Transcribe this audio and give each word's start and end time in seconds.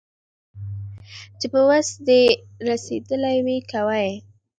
چي 1.39 1.47
په 1.53 1.59
وس 1.69 1.89
دي 2.07 2.21
رسېدلي 2.67 3.37
وي 3.45 3.57
كوه 3.69 3.97
يې 4.05 4.13